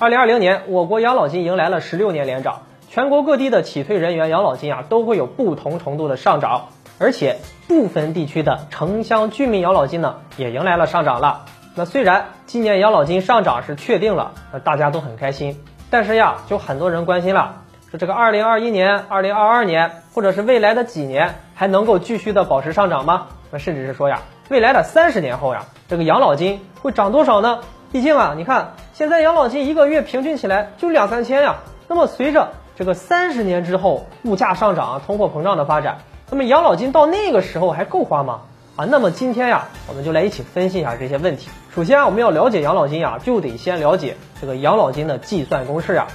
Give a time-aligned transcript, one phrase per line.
[0.00, 6.68] 二零二零年，我国养老金迎来了十六年连涨，全国各地的企退人员养老金啊都会有不同程度的上涨，
[6.98, 7.36] 而且
[7.68, 11.44] 部分地区的城乡居民养老金呢也迎来了上涨了。
[11.74, 17.56] 那虽然今年养老金上涨是确定了，那大家都很开心，但是呀，就很多人关心了，
[17.90, 23.26] 说这个二零二一年、二零二二年，或者是未来的几年还能够继续的保持上涨吗？
[23.50, 27.60] 那甚至是说呀，未来的三十年后呀，这个养老金会涨多少呢？
[27.92, 31.56] 毕竟啊，你看现在养老金一个月平均起来就两三千呀。
[31.88, 35.98] 那么随着这个三十年之后物价上涨、通货膨胀的发展，
[36.30, 38.42] 那么养老金到那个时候还够花吗？
[38.76, 41.50] 啊，那么今天呀，我们就来一起分析一下这些问题。
[41.74, 46.06] 首先啊，我们要了解养老金呀，就得先了解这个养老金的计算公式呀。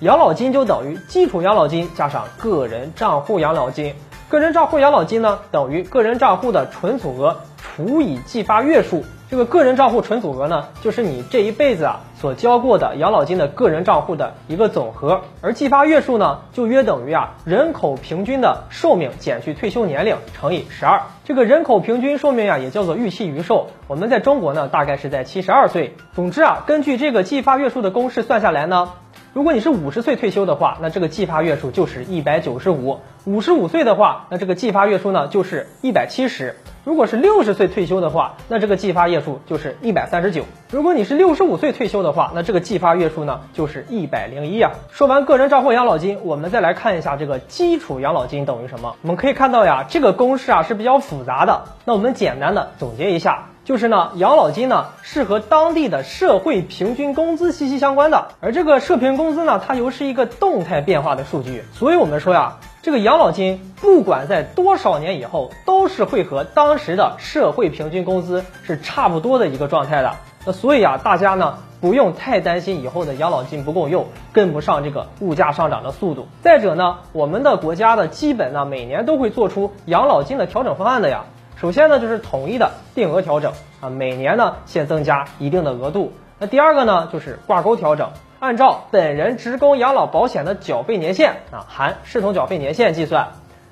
[0.00, 3.94] 养老金就等于基础养老金加上个人账户养老金，
[4.32, 9.04] 个人账户养老金呢等于个人账户的纯组额除以计发月数。
[9.28, 21.02] 这个个人账户纯组额呢，就是你这一辈子啊所交过的养老金的个人账户的一个总和，而计发月数呢，就约等于啊人口平均的寿命减去退休年龄乘以十二。
[21.24, 25.94] 这个人口平均寿命呀，也叫做预期余寿，我们在中国呢，大概是在七十二岁。
[26.14, 28.92] 总之啊，根据这个计发月数的公式算下来呢。
[29.34, 36.52] 如果你是五十岁退休的话，那这个计发月数就是一百九十五；五十五岁的话，那这个计发月数呢就是一百七十；
[36.84, 44.72] 如果是六十岁退休的话，那这个计发月数就是一百三十九；如果你是六十五岁退休的话，那这个计发月数呢就是一百零一啊。
[44.90, 48.96] 说完个人账户养老金，我们再来看一下这个基础养老金等于什么。
[49.00, 51.62] 我们可以看到呀，这个公式啊是比较复杂的。
[51.86, 53.51] 那我们简单的总结一下。
[53.64, 70.12] 就是呢，养老金呢是和当地的社会平均工资息息相关的，而这个社平工资呢，它又是一个动态变化的数据，所以我们说呀，这个养老金不管在多少年以后，都是会和当时的社会平均工资是差不多的一个状态的。
[70.44, 76.26] 那所以啊，大家呢不用太担心以后的养老金不够用，跟不上这个物价上涨的速度。
[76.42, 81.26] 再者呢，我们的国家的基本呢每年都会做出养老金的调整方案的呀。
[81.62, 86.12] 首先呢，就是统一的定额调整啊，每年呢先增加一定的额度。
[86.40, 93.28] 那第二个呢，就是挂钩调整，按照本人职工养老保险的缴费年限啊，含视同缴费年限计算。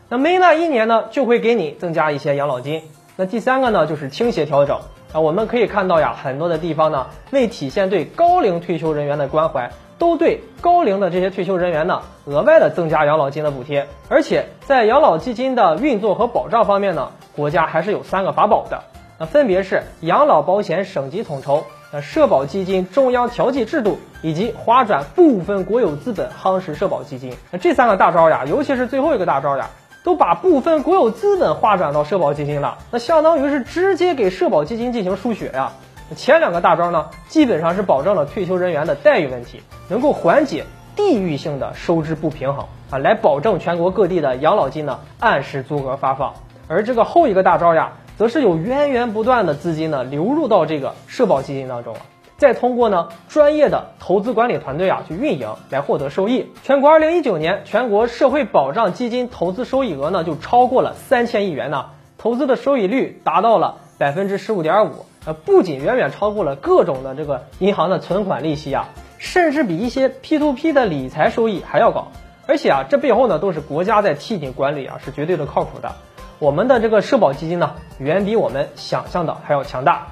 [0.09, 2.84] 那每那一年呢，就会给你增加一些养老金。
[3.17, 4.79] 那第三个呢，就是倾斜调整
[5.12, 9.69] 啊，我们可以看到呀，很多的地方呢，为体现对高龄退休人员的关怀。
[9.99, 18.83] 都对高龄的这些退休人员呢，额外的增加养老金的补贴，而且在养老基金的运作和保障方面呢，国家还是有三个法宝的，
[19.19, 27.33] 那分别是养老保险省级统筹、那社保基金中央调剂制度以及划转部分国有资本夯实社保基金。
[27.51, 29.69] 那这三个大招呀，尤其是最后一个大招呀，
[30.03, 35.73] 都把部分国有资本划转到社保基金了，那相当于是直接给社保基金进行输血呀。
[36.17, 40.65] 前两个大招呢，基本上是保证了退休人员的待遇问题，能够缓解
[40.97, 46.35] 地域性的收支不平衡啊，来保证全国各地的养老金呢按时足额发放。
[46.70, 51.97] 而这个后一个大招呀，则是有源源不断的资金呢流入到这个社保基金当中，
[52.36, 56.53] 再通过呢专业的投资管理团队啊去运营来获得收益。
[56.62, 61.86] 全国二零一九年全国社会保障基金投资收益额呢就超过了三千亿元呢，
[62.19, 65.06] 投资的收益率达到了百分之十五点五。
[65.26, 72.12] 呃，不仅远远超过了各种的这个银行的存款利息啊，甚至比一些 P to P 的理财收益还要高。
[72.47, 75.92] 而且啊，这背后呢都是国家在替你管理啊，是绝对的靠谱的。
[76.41, 80.06] 我们的这个社保基金呢，远比我们想象的还要强大。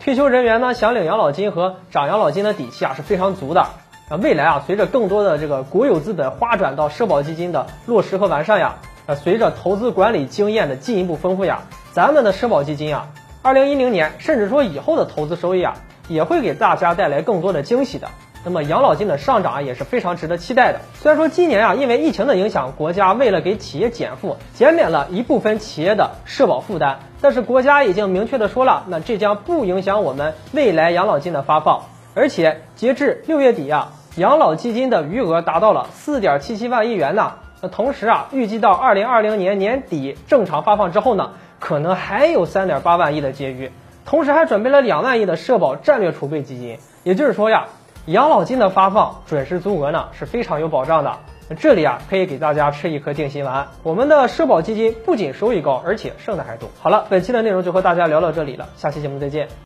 [0.00, 3.60] 退休人员呢，想领养老金和涨养老金的底气啊是非常足的。
[3.60, 11.62] 啊，未来啊，随着更多的这个国有资本划转到社保基金的落实和完善呀，呃，随着投资管理经验的进一步丰富呀，
[11.92, 13.10] 咱们的社保基金啊。
[13.42, 15.74] 二零一零年，甚至说以后的投资收益啊，
[16.08, 18.08] 也会给大家带来更多的惊喜的。
[18.44, 20.80] 那么养老金的上涨也是非常值得期待的。
[20.94, 31.82] 虽然说今年啊，因为疫情的影响，国家为了给企业减负，减免了一部分企业的社保负担，但是国家已经明确的说了，那这将不影响我们未来养老金的发放。
[32.14, 37.34] 而且截至六月底啊，养老基金的余额达到了四点七七万亿元呢。
[37.60, 41.32] 那同时啊，预计到二零二零年年底正常发放之后呢。
[41.60, 43.72] 可能还有三点八万亿的结余，
[44.04, 46.78] 同时还准备了两万亿的社保战略储备基金。
[47.02, 47.66] 也就是说呀，
[48.08, 51.18] 养老金的发放准时足额呢是非常有保障的。
[51.58, 56.70] 这里啊可以给大家吃一颗定心丸，我们的社保基金不仅收益高，而且剩的还多。
[56.80, 59.48] 好了，本期的内容就和大家聊到这里了，下期节目再见。